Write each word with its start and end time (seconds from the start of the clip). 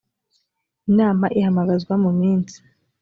inama 0.89 1.25
ihamagazwa 1.37 1.93
mu 2.03 2.11
minsi. 2.19 2.57